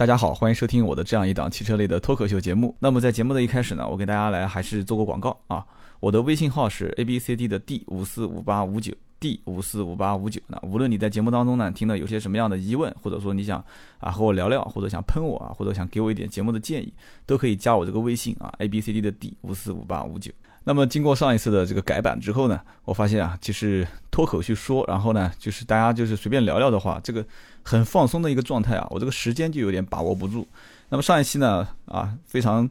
[0.00, 2.74] 大家好，欢迎收听我的这样一档汽车类的脱口秀节目。
[2.78, 5.62] 那么在节目的一开始呢，我给大家来还是做个广告啊，
[6.00, 10.40] 我的微信号是 A B C D 的 D 五四五八五九 D 五四五八五九。
[10.46, 13.62] 那无论你在节目当中呢听到有些什么样的疑问，或者说你想
[13.98, 16.90] 啊和我聊聊，或者想喷我啊，或者想给我一点节目的建议，
[17.26, 20.32] 都可以加我这个微信啊 A B C D 的 D 五四五八五九。
[20.64, 27.24] 那么经过上一次的这个改版之后呢，我发现啊，其实脱口去说，然后呢，就是大家就是随便聊聊的话，这个
[27.62, 30.46] 很放松的一个状态啊，我这个时间就有点把握不住。
[30.88, 32.68] 那么上一期呢，啊，非常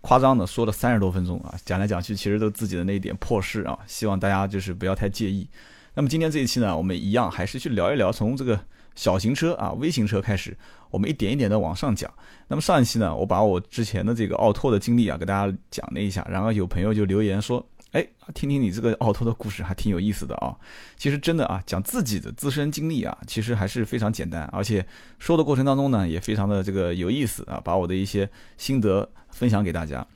[0.00, 5.48] 夸张的说了三十多分钟啊，讲来讲去其实都自己的那一点破事啊，希望大家就是不要太介意。
[5.94, 8.58] 那么今天这一期呢，我们一样还是去聊一聊从这个
[8.94, 10.56] 小型车啊、微型车开始，
[10.90, 12.12] 我们一点一点的往上讲。
[12.48, 20.56] 那么上一期呢，我把我之前的这个奥拓的经历啊，给大家讲了一下，然后有朋友就留言说，哎，听听你这个奥托的故事还挺有意思的啊。
[20.96, 24.84] 其实真的啊，讲自己的自身经历啊，其实还是非常简单，而且
[25.18, 30.06] 说的过程当中呢，也非常的这个有意思啊，把我的一些心得分享给大家。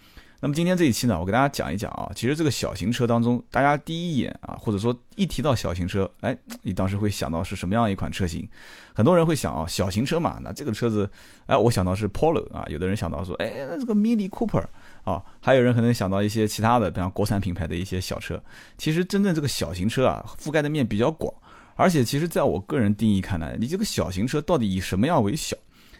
[0.40, 8.46] 那么今天这一期呢，我给大家讲一讲啊，其实这个小型车当中，大家第一眼啊，或者说一提到小型车，哎，你当时会想到是什么样一款车型？
[8.94, 11.10] 很多人会想啊，小型车嘛，那这个车子，
[11.46, 14.64] 哎，我想到是 Polo 啊，有的人想到说，哎，那这个 Mini Cooper
[15.04, 18.42] 啊，还有人可能想到一些其他的，比方国产品牌的一些小车。
[18.76, 21.32] 其实真正这个小型车啊，覆盖的面比较广，
[21.76, 25.56] 而且其实在我个人定义看来，你这个小型车到底以什么样为小？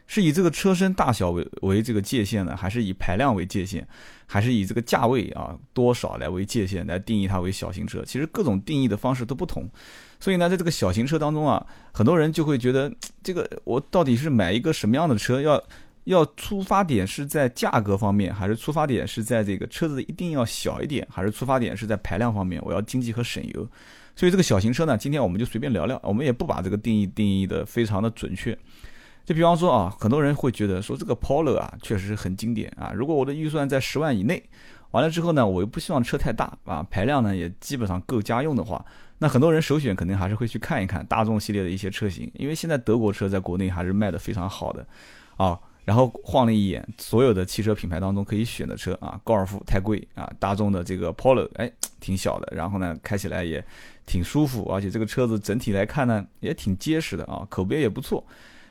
[0.07, 3.87] 是以这个车身大小为为这个界限呢，还是以排量为界限，
[4.27, 8.03] 还是以这个价位啊多少来为界限来定义它为小型车？
[8.05, 9.69] 其实各种定义的方式都不同，
[10.21, 15.41] 所以呢，在这个小型车当中啊，很多人就会觉得这个我到底是买一个什么样的车？
[15.41, 15.63] 要
[16.05, 22.63] 要出发点是在价格方面，还是出发点是在这个车子一定要小一点，还是出发点是在排量方面？
[22.65, 23.69] 我要经济和省油。
[24.15, 28.57] 所以这个小型车呢，今天我们就随便聊聊，我们也不把这个定义定义的非常的准确。
[29.27, 32.93] 就比方说啊，很多人会觉得说这个 Polo 啊，确实很经典啊。
[32.95, 34.41] 如果我的预算在十万以内，
[34.93, 38.83] 完了之后呢，我又不希望车太大啊，排量呢也基本上够家用的话，
[39.19, 44.87] 那很多人首选肯定还是会去看一看大众系列的一些车型，因为现在德国车在国内还是卖的非常好的
[45.37, 45.59] 啊。
[45.85, 53.65] 然后晃了一眼所有的汽车品牌当中可以选的车啊，高尔夫太贵啊，大众的这个 Polo 哎挺小的，然后呢开起来也
[54.05, 58.25] 挺舒服，而且这个车子整体来看呢也挺结实的啊，口碑也不错。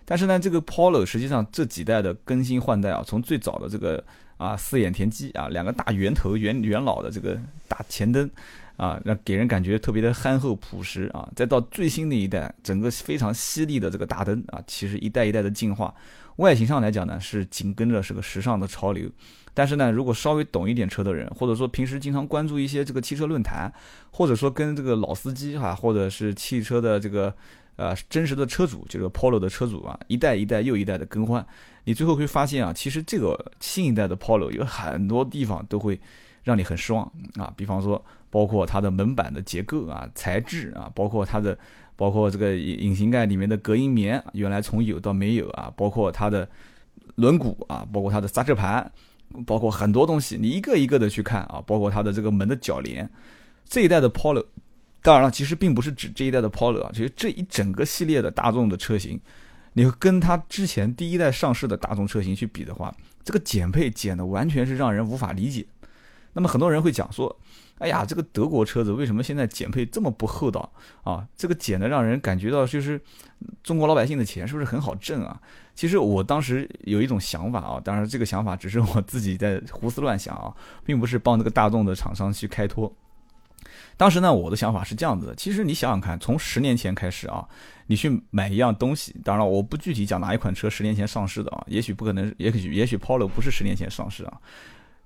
[0.07, 4.01] 但是呢，这个 Polo 实际上这几代的更新换代啊，从最早的这个
[4.37, 7.35] 啊四眼田鸡啊，两个大圆头圆圆老的这个
[7.67, 8.29] 大前灯
[8.77, 15.91] 啊，让给人感觉特别的憨厚朴实啊，再到最新的一代，整个非常犀利的这个大灯啊，其实一代一代的进化，
[16.35, 19.09] 外形上来讲呢，是紧跟着是个时尚的潮流。
[19.55, 23.73] 但是呢，如果稍微懂一点车的人，或者说平时经常关注一些这个汽车论坛，
[24.11, 27.33] 或者说跟这个老司机哈，或者是汽车的这个。
[27.77, 31.45] 呃，真实的车主就是 Polo 的车主啊，一代一代又一代的更换，
[31.83, 35.99] 你最后会发现啊，其实这个新一代的 Polo 有很多地方都会
[36.43, 37.03] 让你很失望
[37.35, 37.53] 啊。
[37.57, 41.57] 比方说，包括它的门板的结构啊、材质啊，包括它的，
[41.97, 46.47] 包括这个引擎盖里面的隔音棉，原来从有到没有啊，包括它的
[47.15, 48.89] 轮毂啊，包括它的刹车盘，
[49.45, 53.09] 包括很多东西，你一个一个的去看啊，包括它的这个门的铰链，
[53.67, 54.45] 这一代的 Polo。
[55.05, 59.21] 当然了，其实并不是指这一代的 Polo 啊，其实这一整个系列的大众的车型，
[59.73, 62.91] 你跟它之前第一代上市的大众车型去比的话，
[63.23, 65.63] 这个减配减的完全是让人无法理解。
[66.33, 67.39] 那么很多人会讲说，
[67.77, 70.67] 哎呀，这个德国车子为什么现在减配这么不厚道
[71.03, 71.23] 啊？
[71.37, 72.99] 这个减的让人感觉到就是
[73.61, 75.39] 中国老百姓的钱是不是很好挣啊？
[75.75, 80.51] 其实我当时有一种想法啊，当然这个想法只是我自己在胡思乱想啊，
[80.83, 82.91] 并不是帮这个大众的厂商去开脱。
[83.97, 85.35] 当时呢，我的想法是这样子的。
[85.35, 87.47] 其实你想想看，从十年前开始啊，
[87.87, 94.33] 你去买一样东西，当然了我不具体讲哪一款车十年前上市的啊，也许不可能，也许也许 Polo 不是十年前上市啊。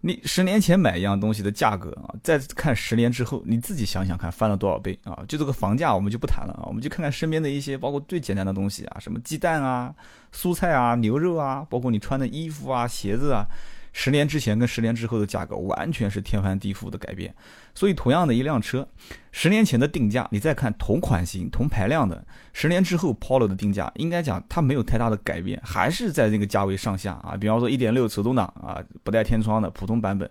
[0.02, 5.20] 你十年前买一样东西的价格啊，再看十年之后，你自己想想看翻了多少倍啊？
[5.28, 9.94] 就这个房价我们就不谈了啊，我们就看看身边的一些，包括最简单的东西啊，什么鸡蛋啊、
[10.34, 13.46] 蔬菜啊、牛肉啊，包括你穿的衣服啊、鞋子啊。
[13.92, 17.34] 十年之前跟十年之后的价格完全是天翻地覆的改变，
[17.74, 18.88] 所以同样的一辆车，
[19.32, 27.36] 十年前的定价，你再看同款型、同排量的，十年之后 Polo 的定价，应该讲它没有太大的改变，还是在这个价位上下啊。
[27.36, 30.30] 比方说1.6手动挡啊，不带天窗的普通版本，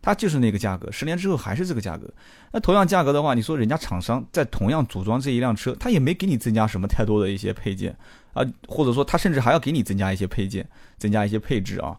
[0.00, 2.08] 它就是那个价格，十年之后还是这个价格。
[2.52, 7.96] 那同样价格的话，你说人家厂商在同样组装这一辆车，他也没给你增加什么太多的一些配件
[8.32, 10.66] 啊，或者说他甚至还要给你增加一些配件，
[10.96, 11.98] 增加一些配置啊。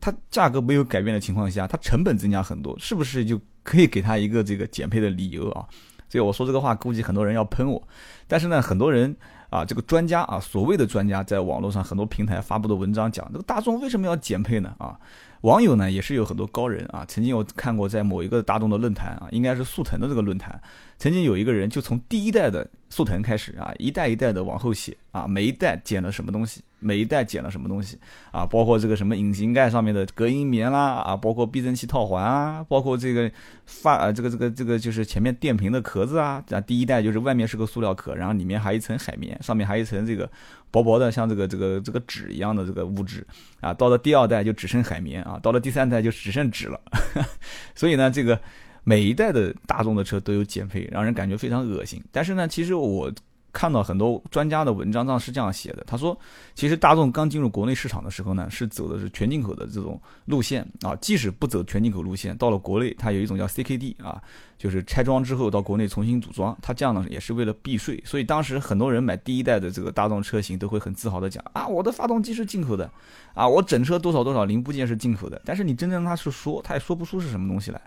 [0.00, 5.66] 它价格没有改变的情况下，它成本增加很多，是不是就可以给它一个这个减配的理由啊？
[6.08, 7.80] 所以我说这个话，估计很多人要喷我。
[8.26, 9.14] 但是呢，很多人
[9.48, 14.74] 啊，这个专家啊，所谓的专家，在网络上很多平台发布的文章讲，这个大众为什么要减配呢？
[14.78, 14.98] 啊，
[15.42, 20.60] 网友呢也是有很多高人啊，曾经我看过在某一个大众的论坛啊，应该是速腾的这个论坛，
[20.98, 26.60] 曾经有一个人就从第一代的速腾开始啊，一代一代的往后写啊，每一代减了什么东西。
[26.80, 27.98] 每一代减了什么东西
[28.32, 28.44] 啊？
[28.44, 33.30] 包括这个什么引擎盖上面的隔音棉啦啊，包括避震器套环啊，包括这个
[33.66, 36.42] 发呃这个这个这个就是前面电瓶的壳子啊。
[36.50, 40.28] 啊，第一代就是外面是个塑料壳，然后里面还一层海绵，上面还一层这个
[40.70, 43.26] 薄薄的像这个这个这个纸一样的这个物质
[43.60, 43.72] 啊。
[43.74, 46.80] 到了第二代就只剩海绵啊，到了第三代就只剩纸了。
[47.76, 48.40] 所以呢，这个
[48.84, 52.02] 每一代的大众的车都有减配，让人感觉非常恶心。
[52.10, 53.12] 但是呢，其实我。
[53.52, 56.18] 看到很多专家的文章上是这样写的，他说，
[56.54, 60.94] 其实大众刚进入国内市场的时候呢，是走的是全进口的这种路线啊。
[60.96, 64.22] 即使不走全进口路线，到了国内，它有一种叫 CKD 啊，
[64.56, 68.02] 就是拆装之后到国内重新组装，它这样呢也是为了避税。
[68.06, 72.90] 所以当时很多人买第一代的这个大众车型，都会很自豪的讲啊，我的发动机是进口的，
[73.34, 75.40] 啊，我整车多少多少零部件是进口的。
[75.44, 77.80] 但是你真正让他是说，他也说不出是什么东西来。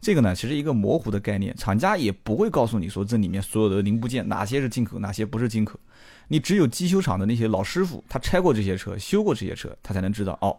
[0.00, 5.78] 这个呢，其实一个模糊的概念，厂家也不会告诉你说这里面所有的零部件哪些是进口，哪些不是进口。
[6.26, 10.56] 你只有机修厂的那些老师傅，他拆过这些车，修过这些车，他才能知道哦，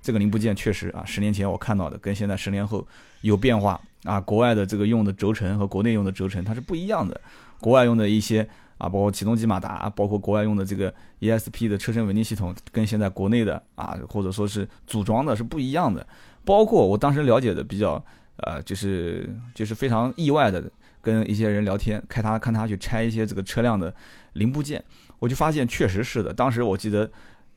[0.00, 2.86] 这个零部件确实啊，十年前我看到的跟现在十年后
[3.20, 4.18] 有变化啊。
[4.20, 7.20] 国外的这个用的轴承和国内用的轴承它是不一样的，
[7.60, 8.48] 国外用的一些
[8.78, 16.06] 啊，包括启动机马达，包括国外用的这个 ESP 的车身稳定系统，跟现在国内的啊，或者说是组装的是不一样的。
[16.46, 18.02] 包括我当时了解的比较。
[18.38, 20.62] 呃，就是就是非常意外的，
[21.00, 23.94] 跟一些人聊天，开他看他去拆一些这个车辆的
[24.34, 24.82] 零部件，
[25.18, 26.32] 我就发现确实是的。
[26.34, 27.10] 当时我记得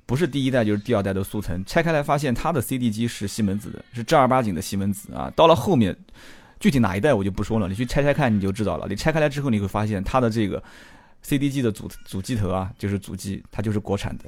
[0.05, 5.31] 不是第一代就是第二代的速腾，拆开来发现它的 CD 机是西门子的，是正儿八经的西门子啊。
[5.35, 5.95] 到了后面，
[6.59, 8.87] 具体哪一代我就不说了，你去拆拆看你就知道了。
[8.87, 10.63] 你拆开来之后，你会发现它的这个
[11.21, 14.25] CD 机的主主机头啊，就是主机，它就是国产的。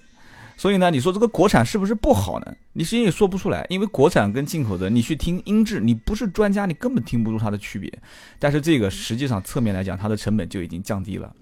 [0.61, 2.55] 所以呢，你说这个国产是不是不好呢？
[2.73, 7.91] 你实际也说不出来，因为国产跟进口的，你去听音质，你不是专家，你根本听不出它的区别。
[8.37, 11.33] 但是这个实际上侧面来讲，它的成本就已经降低了。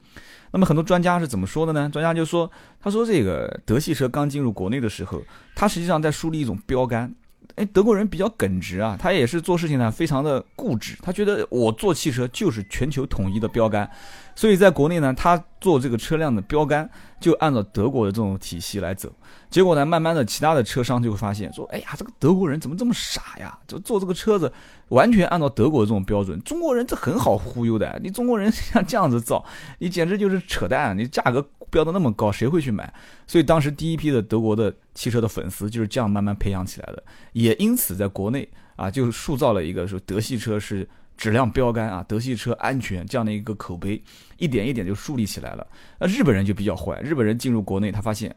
[0.52, 1.90] 那么很多专家是怎么说的呢？
[1.92, 2.50] 专家就说，
[2.80, 5.22] 他说这个德系车刚进入国内的时候，
[5.54, 7.14] 它实际上在树立一种标杆。
[7.60, 13.90] 哎，德国人比较耿直啊，他也是做事情呢非常的固执，他觉得我做汽车就是全球统一的标杆。
[14.34, 16.90] 所以在国内呢，他做这个车辆的标杆
[17.20, 19.14] 就按照德国的这种体系来走。
[19.50, 23.60] 结果呢，慢慢的其他的车商就会发现说，哎呀，这个德国人怎么这么傻呀？
[23.68, 24.50] 就做这个车子
[24.88, 28.00] 完全按照德国的这种标准，中国人这很好忽悠的。
[28.02, 29.44] 你中国人像这样子造，
[29.80, 30.98] 你简直就是扯淡。
[30.98, 32.94] 你价格标的那么高，谁会去买？
[33.28, 40.88] 所以当时第一批的德国的汽车的粉丝就是这样慢慢培养起来的，也因此在国内啊，就塑造了一个说德系车是。
[41.20, 44.02] 质量标杆啊，德系车安全这样的一个口碑，
[44.38, 45.68] 一点一点就树立起来了。
[46.00, 48.34] 那日本人就比较坏，日本人进入国内，他发现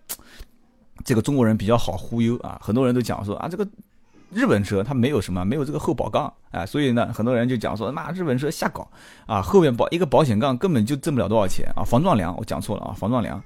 [1.05, 3.65] 这个中国人比较好忽悠啊，很多人都讲说啊，这个
[4.33, 8.89] 日本车它没有什么，没有这个后保杠啊，所以呢，很多人就讲说，那日本车瞎搞
[9.27, 13.43] 啊，后面保一个保险杠根本就挣不了多少钱啊，防撞梁我讲错了啊，防撞梁，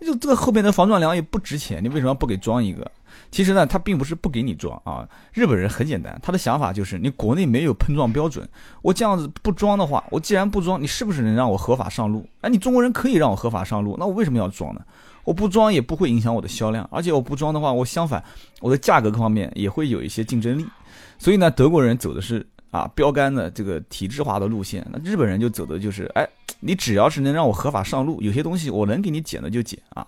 [0.00, 2.90] 就这个后面的防撞梁也不值钱，你为什么不给装一个？
[3.30, 5.08] 其实呢，他并不是不给你装啊。
[5.32, 8.46] 日本人很简单，他的想法就是你国内没有碰撞标准，
[8.82, 12.26] 我这样子不装的话，我既然不装，你是不是能让我合法上路？
[12.42, 14.80] 哎，你中国人可以让我合法上路，那我为什么要装呢？
[15.24, 18.22] 我不装也不会影响我的销量，而且我不装的话，我相反
[18.60, 20.66] 我的价格各方面也会有一些竞争力。
[21.18, 26.28] 所以呢，德国人走的是啊标杆的这个体制化的路线，那日本人就走的就是哎，
[26.60, 30.06] 你只要是能让我合法上路，有些东西我能给你减的就减啊。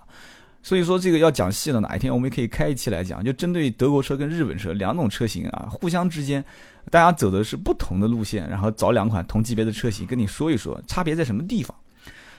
[0.61, 6.43] 所以说这个要讲细了，哪一天我们也可以开一期来讲，就针对德国车跟日本车两种车型啊，互相之间，
[6.89, 11.75] 大家走的是不同的路线，然后找两款同级别的车型跟你说一说差别在什么地方。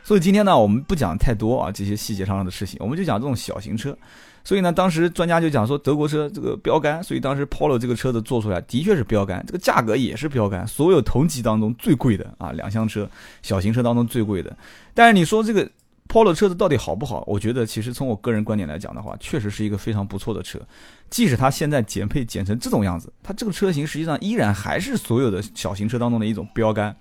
[0.06, 3.98] 所以今天呢，我们不讲太多啊这些细节上的事情，我们就讲这种小型车。
[4.44, 13.10] 所以呢，当时专家就讲说德国车这个标杆，所以当时 Polo 这个车子做出来的确是标杆，这个价格也是标杆，所有同级当中最贵的啊两厢车，
[13.42, 14.56] 小型车当中最贵的。
[14.94, 15.68] 但是你说这个。
[16.08, 17.24] Polo 车子到底好不好？
[17.26, 20.56] 我觉得其实从我个人观点来讲的话，确实是一个非常不错的车。
[21.10, 26.94] 即使它现在减配减成这种样子，它这个车型实际上依然还是所有的小型车当中的一种标杆。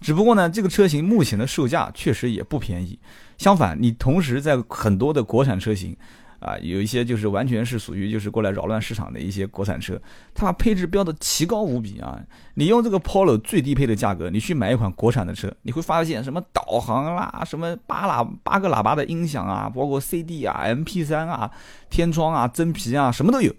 [0.00, 2.98] 只不过呢，这个车型目前的售价确实也不便宜。
[3.36, 5.96] 相反，你同时在很多的国产车型。
[6.40, 10.00] 啊，有一些就是完全是属于就是过来扰乱市场的一些国产车，
[10.32, 12.16] 它把配置标的奇高无比啊！
[12.54, 21.50] 你用这个 Polo 最低配的价格，你去买一款国产的车，你会发现什么导航啦，什么八喇八个喇叭的音响啊，包括 CD 啊、MP3 啊、
[21.90, 23.52] 天窗啊、真皮啊，什么都有。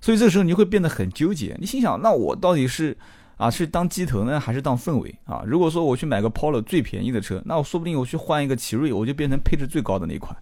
[0.00, 2.96] 所以这个时候你会变得很纠结，你心想，那我到底是
[3.36, 5.42] 啊，是当鸡头呢，还是当凤尾啊？
[5.46, 10.36] 如果说我去买个 Polo 最便宜的车，那我说不定我去换一个奇瑞，我就变成配置最高的那款。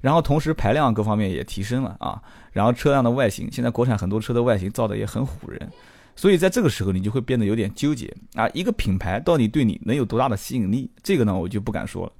[0.00, 5.68] 然后同时排量各方面也提升了啊，然后车辆的外形，现在国产很多车的外形造的也很唬人，
[6.14, 10.88] 所以在这个时候你就会变得有点纠结啊，一个品牌到底对你能有多大的吸引力？
[11.02, 12.12] 这个呢我就不敢说了。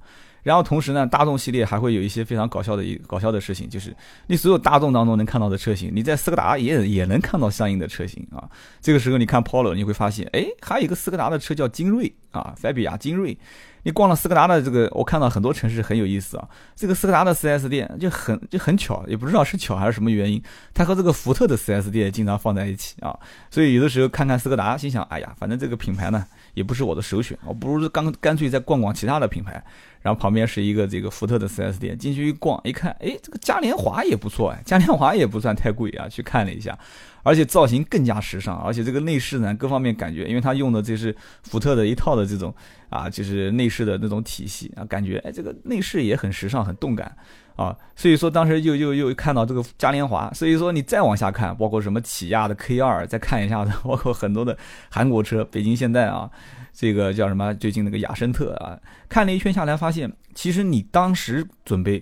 [0.43, 3.95] 然后同时呢，大众系列还会有一些非常搞笑的一搞笑的事情，就是
[4.27, 8.49] 你所有大众当中能看到的车型，你在斯柯达也也能看到相应的车型啊。
[8.81, 13.37] 这个时候你看 Polo，你会发现，哎，还有一个斯柯达的车叫精锐啊，菲比亚精锐。
[13.83, 16.45] 你逛了斯柯达的这个，我看到很多城市很有意思啊。
[16.75, 20.43] 这个斯柯达的 4S 店就很就很巧，也不知道是巧还是什么原因，
[20.73, 23.17] 它和这个福特的 4S 店经常放在一起啊。
[23.49, 29.63] 所以有的时候看看斯柯达，心想，哎呀，反正这个品牌呢也不是我的首选，我不如刚干脆再逛逛其他的品牌。
[30.01, 36.77] 然后旁边是一个这个福特的 4S 店，进去一逛一看，哎，这个嘉年华也不错哎， 嘉年华也不算太贵啊，去看了一下，
[37.23, 42.53] 而且造型更加时尚，而且这个内饰呢，各方面感觉，因为它用的这是福特的一套的这种
[42.89, 47.13] 啊，就是内饰的那种体系啊，感觉哎，这个内饰也很时尚，很动感
[47.57, 54.57] 啊，所以说当时又又又看到这个嘉年华，所以说你再往下看，包括什么起亚的 K2，再看一下子， 包括很多的
[54.89, 56.31] 韩国车，北京现代啊。
[56.79, 57.53] 这个叫什么？
[57.55, 62.01] 最近那个雅绅特啊，看了一圈下来，发现其实你当时准备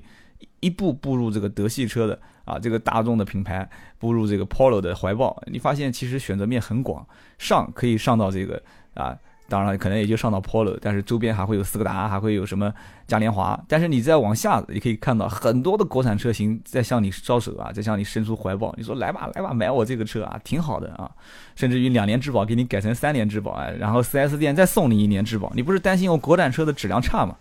[0.60, 3.68] 一步步入这个德系车的啊，这个大众的品牌，
[3.98, 7.04] 步入这个 Polo 的怀抱，你发现其实选择面很广，
[7.40, 8.62] 上可以上到这个
[8.94, 9.18] 啊。
[9.50, 12.74] 当然，可能也就上到 Polo，但是周边还会有斯柯达，还会有什么
[13.08, 13.60] 嘉年华。
[13.68, 18.74] 但是你再往下，你可以看到很多的国产车型在向你招手啊，在向你伸出怀抱。
[18.78, 21.10] 你说来吧，来吧，买我这个车啊，挺好的啊。
[21.56, 25.52] 甚至于两年质保给你改成三年质保啊，然后 4S 店再送你一年质保。
[25.56, 27.36] 你不是担心我国产车的质量差吗？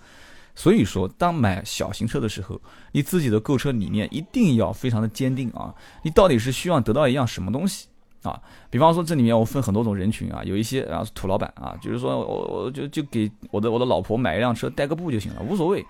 [0.55, 2.59] 所以说，当买小型车的时候，
[2.93, 5.75] 你自己的购车理念一定要非常的坚定啊。
[6.03, 7.89] 你到底是希望得到一样什么东西？
[8.27, 15.85] 啊，比方说这里面我分很多种人群啊，有一些啊土老板啊，就是说我我就就给我的我的老婆买一辆车代个步就行了，无所谓，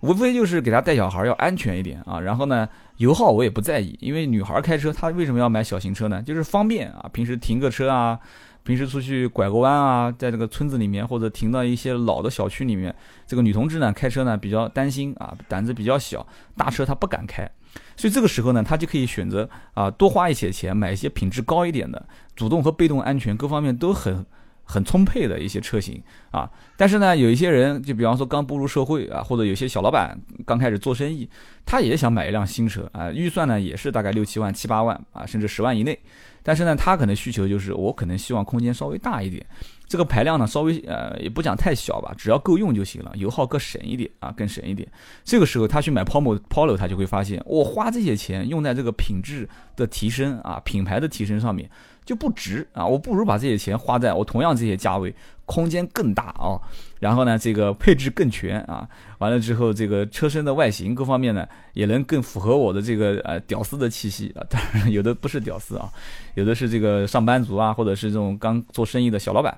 [0.00, 6.22] 无非就是给她带小孩要安全一点啊，然后呢油耗我也不在意，因为女孩开车她为什么要买小型车呢？
[6.22, 8.18] 就是方便啊，平时停个车啊，
[8.62, 12.94] 平时出去拐个弯啊，在这个村子里面或者停到一些老的小区里面，
[13.26, 17.50] 这个女同志呢开车呢比较担心啊，胆子比较小，大车她不敢开。
[17.96, 24.24] 所以这个时候呢，他就可以选择啊，多花一些钱买一些品质高一点的，主动和被动安全各方面都很
[24.64, 26.50] 很充沛的一些车型啊。
[26.76, 31.28] 但是呢，有一些人，就比方说刚步入社会啊，或者有些小老板刚开始做生意，
[31.64, 35.98] 他也想买一辆新车啊，预算呢也是大概六七万、七八万啊，甚至十万以内。
[36.42, 39.44] 但是呢，他可能需求就是我可能希望空间稍微大一点。
[39.86, 44.88] 这个排量呢，稍微呃也不讲太小吧，只要够用就行了，油耗更省一点啊，更省一点。
[45.22, 49.46] 这个时候他去买 Polo Polo，他就会发现，我花这些钱用在这个品质
[49.76, 51.68] 的提升啊，品牌的提升上面
[52.06, 56.60] 就不值啊，我不如把这些钱花在我同样这些价位，空间更大啊，
[57.00, 65.90] 然后呢这个配置更全啊，完了之后这个车身的外形各方面呢也能更符合我的这个呃屌丝的气息啊，当然有的不是屌丝啊，
[66.34, 69.56] 有的是这个上班族啊，或者是这种刚做生意的小老板。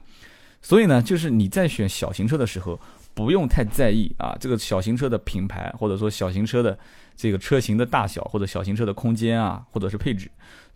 [0.62, 2.80] 所以呢，就是你在选小型车的时候，
[3.12, 6.76] 不用太在意啊，这个小型车的品牌，或者说小型车的
[7.14, 10.30] 这个车型的大小，或者小型车的空间啊，或者是配置，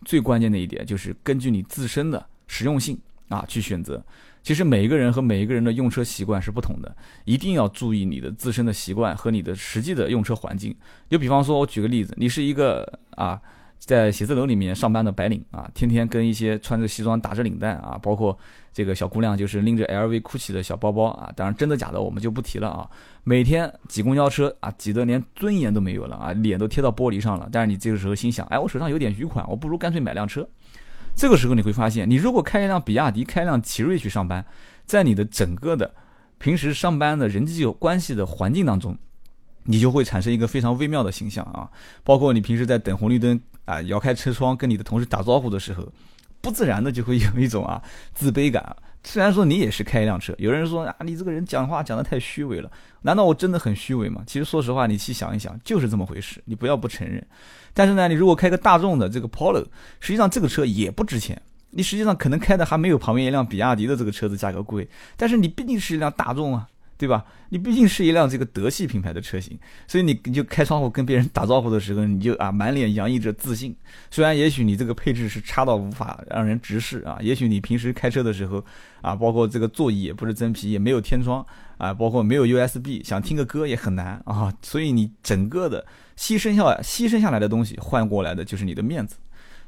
[0.05, 2.95] 最关键的一点就是根据你自身的实用性
[3.29, 3.99] 啊去选择。
[4.41, 10.75] 其实每一个人和每一个人的用车习惯是不同的，一定要注意你的自身的习惯和你的实际的用车环境。
[11.09, 13.41] 就比方说，我举个例子，你是一个啊。
[13.79, 18.37] 在写字楼里面上班的白领啊，天天跟一些穿着西装打着领带啊，包括
[18.73, 22.87] 这个小姑娘就是拎着 LV、GUCCI 的小包包啊，当然真的假的我们就不提了啊。
[23.23, 27.47] 每天挤公交车啊，挤得连尊严都没有了啊，脸都贴到玻璃上了。
[27.53, 30.45] 但是你这个时候心想，哎，我手上有点余款，我不如干脆买辆车。
[31.19, 34.45] 这个时候你会发现，你如果开一辆比亚迪、开一辆奇瑞去上班，
[34.85, 35.93] 在你的整个的
[36.37, 38.97] 平时上班的人际关系的环境当中。
[39.65, 41.69] 你就会产生一个非常微妙的形象啊，
[42.05, 45.91] 包括你平时在等红绿灯啊，摇开车窗跟你的同事打招呼的时候，
[46.39, 47.83] 不自然的就会有一种啊
[48.15, 48.73] 自卑感。
[49.03, 52.69] 虽然说你也是开一辆车，有人说啊，你这个人讲话讲得太虚伪了，
[53.01, 54.21] 难道我真的很虚伪吗？
[54.27, 57.25] 其实说实话，你细想一想，就是这么回事，你不要不承认。
[57.73, 59.65] 但是呢，你如果开个大众的这个 Polo，
[59.99, 66.67] 实际上这个车也不值钱，你实际上可能开的还没有旁边一辆比亚迪的这个车子价格贵，但是你毕竟是一辆大众啊。
[66.99, 67.23] 对吧？
[67.47, 73.73] 你毕竟是一辆这个德系品牌的车型，所以你你就开窗户跟别人打招呼的时候，你就啊满脸洋溢着自信。
[74.11, 78.61] 虽然也许你这个配置是差到无法让人直视啊，也许你平时开车的时候
[79.01, 81.43] 啊，包括这个座椅也不是真皮，也没有天窗
[81.77, 84.53] 啊，包括没有 USB，想听个歌也很难啊。
[84.61, 85.85] 所以你整个的
[86.17, 89.15] 牺牲下牺牲下来的东西换过来的就是你的面子。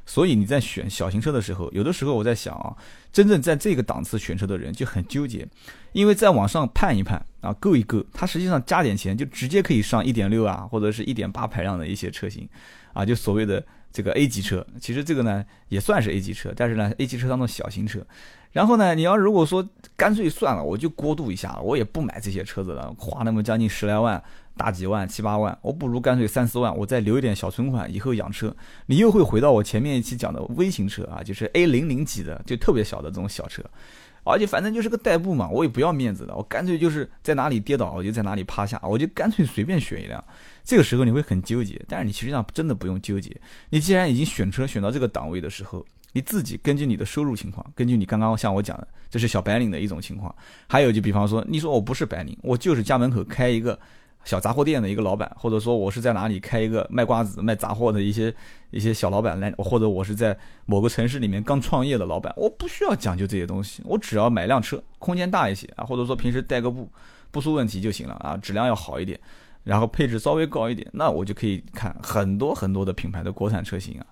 [0.04, 2.76] 所以你在选小型车的时候，有的时候我在想啊，
[3.12, 5.46] 真正在这个档次选车的人就很纠结，
[5.92, 12.48] 因为再往上判一判啊，够一够，它实际上加点钱就直接可以上一点六啊，或者是一点八排量的一些车型
[12.92, 14.66] 啊，就所谓的这个 A 级车。
[14.80, 18.04] 其实这个呢也算是 A 级车，但是呢 A 级车当中小型车。
[18.50, 19.66] 然后呢，你要如果说
[19.96, 24.22] 干脆算了，我就过渡一下，我也不买这些车子了，花那么将近十来万。
[24.56, 28.54] 大几万七八万，我不如干脆三四万，我再留一点小存款，以后养车。
[28.86, 33.62] 你又会回到我前面一期讲的微型车啊，就是 A 零零级的，就特别小的这种小车，
[34.24, 40.22] 而且反正就是个代步嘛，我也不要面子的，我干脆就是在哪里跌倒我就在哪里趴下，我就干脆随便选一辆。
[40.62, 43.34] 这个时候你会很纠结，但是你实际上真的不用纠结。
[43.70, 50.32] 你既然已经选车选到这个档位的时候，你自己根据你的收入情况，根据你刚刚像我讲的，这是小白领的一种情况。
[50.68, 53.78] 还有就比方说，你说我不是白领，我就是家门口开一个。
[54.24, 58.32] 小杂货店的一个老板，或者说我是在哪里开一个卖瓜子、卖杂货的一些
[58.70, 60.36] 一些小老板来，或者我是在
[60.66, 66.88] 某个城市里面刚创业的老板，我不需要讲究这些东西，我只要买辆车，空间大一些啊，或者说平时代个步
[67.30, 69.18] 不出问题就行了啊，质量要好一点，
[69.64, 74.06] 然后配置稍微高一点，那我就可以看很多很多的品牌的国产车型啊，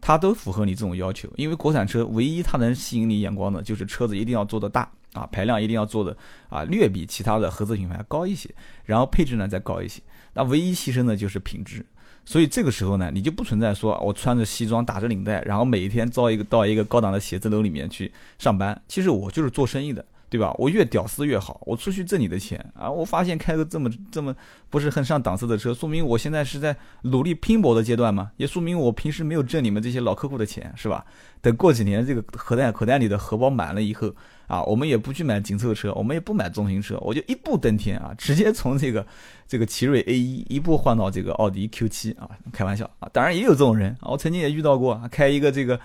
[0.00, 4.90] 它都符合你这种要求，因为国产车唯一它能吸引你眼光的就是车子一定要做得大。
[5.12, 6.16] 啊，排量一定要做的
[6.48, 8.48] 啊，略比其他的合资品牌高一些，
[8.84, 10.00] 然后配置呢再高一些，
[10.34, 11.84] 那唯一牺牲的就是品质。
[12.24, 18.80] 所以这个时候呢，你就不存在说我穿着西装打着领带，然后每一天招一个到一个高档的写字楼里面去上班。
[18.88, 20.04] 其实我就是做生意的。
[20.32, 20.50] 对吧？
[20.56, 22.90] 我越屌丝越好，我出去挣你的钱啊！
[22.90, 24.34] 我发现开个这么这么
[24.70, 31.04] 不是很上档次的车，说明我现在是在努力拼搏的阶段嘛，也说明我平时没有挣你们这些老客户的钱，是吧？
[31.42, 34.10] 等过几年这个口袋口袋里的荷包满了以后
[34.52, 39.06] 啊，我们也不去买紧凑车，我们也不买中型车，我就一步登天啊，直接从这个
[39.48, 42.28] 这个奇瑞 A 一一步换到这个奥迪 Q 七啊！
[42.52, 45.80] 开玩笑啊，当然也有这种人啊，我曾经也遇到过，开一个这个。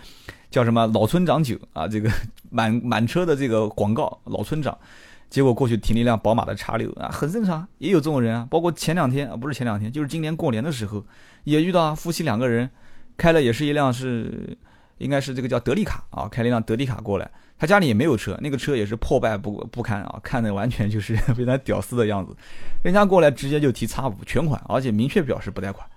[0.50, 1.86] 叫什么老村长酒啊？
[1.86, 2.10] 这个
[2.50, 4.76] 满满车的这个广告，老村长，
[5.30, 8.48] 结果过去停了一辆宝马的叉六啊，很正常，也有这种人啊。
[8.50, 11.06] 包括前两天啊，不是前两天，就是今年过年的时候，
[11.44, 12.70] 也遇到啊，夫妻两个人
[13.18, 14.58] 开了也是一辆是，
[14.98, 22.36] 应该是这个叫德利卡啊，开了一辆德利卡过来，他家里也没有车，那个车也是破败不不堪啊， 看的完全就是非常屌丝的样子。
[22.84, 25.88] 人家过来直接就提叉五全款，而且明确表示不贷款，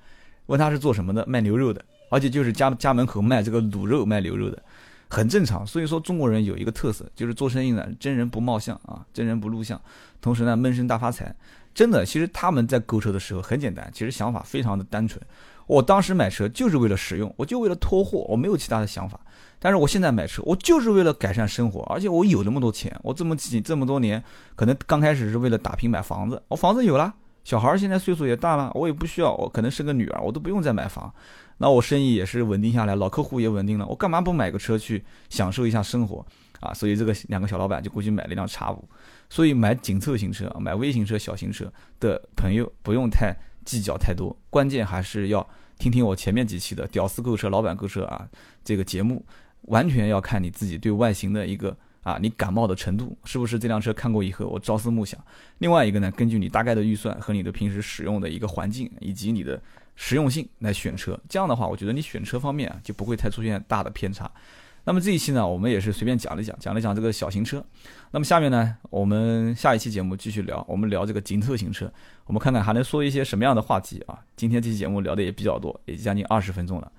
[0.46, 1.84] 问他是做什么的，卖牛肉的。
[2.12, 4.60] 而且就是家家门口卖这个卤肉卖牛肉的，
[5.08, 5.64] 很正常。
[5.64, 9.80] 所以说中国人有一个特色，就是做生意呢，真人不貌相啊，真人不露相。
[10.20, 11.32] 同时呢，闷声大发财。
[11.72, 15.24] 真的，其实他们在购车的时候很简单，其实想法非常的单纯。
[15.70, 19.20] 我当时买车就是为了使用，我就为了拖货，我没有其他的想法。
[19.61, 24.20] 但是我现在买车，我就是为了改善生活，而且我有那么多钱，我这么几这么多年，
[24.56, 31.14] 可能刚开始是为了打拼买房子，我房子有了，小孩现在岁数也大了，我也不需要，我可能生个女儿，我都不用再买房。
[31.59, 36.26] 那我生意也是稳定下来，老客户也稳定了，我干嘛不买个车去享受一下生活
[36.59, 36.74] 啊？
[36.74, 38.83] 所以这个两个小老板就过去买了一辆叉五。
[39.28, 43.33] 所以买紧凑型车、买微型车、小型车的朋友不用太
[43.64, 45.46] 计较太多，关键还是要
[45.79, 48.29] 听听我前面几期的“屌丝购车、老板购车”啊
[48.64, 49.25] 这个节目，
[49.62, 55.18] 完全要看你自己对外形的一个啊你感冒的程度，是不是这辆车看过以后我朝思暮想？
[55.59, 59.61] 另外一个呢，根据你大概的预算和你的平时使用的一个环境以及你的。
[60.03, 64.31] 实用性来选车，这样的话，我觉得你选车方面啊就不会太出现大的偏差。
[64.84, 67.64] 那么这一期呢，我们也是随便讲了讲，讲了讲这个小型车。
[68.10, 71.92] 那么下面呢，我们下一期节目继续聊，我们聊这个紧凑型车，
[72.26, 74.18] 我们看看还能说一些什么样的话题啊？
[74.36, 76.90] 今天这期节目聊的也比较多，也将近二十分钟了。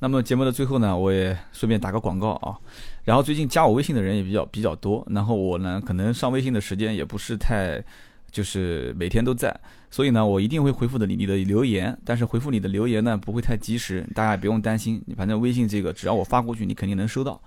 [0.00, 2.58] 那么节目的最后呢，我也顺便打个广告啊。
[3.04, 7.82] 然后最近加我微信的人也比较比较多，然后我呢可能上微信的时间也不是太。
[8.30, 9.54] 就是每天都在，
[9.90, 17.40] 所以呢，我一定会回复的你你的留言，但是回复你的留言呢不会太及时，大家也不用担心，你反正微信这个只要我发过去，你肯定能收到。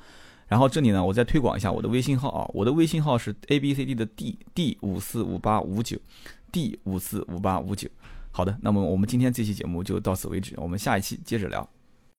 [0.48, 5.98] 然后这里呢，我再推广一下我的微信号啊，我的微信号是 A B C D 的 D D 五四五八五九
[6.52, 7.90] ，D 五四五八五九。
[8.32, 11.68] 好的，那么我们今天这期节目就到此为止，我们下一期接着聊。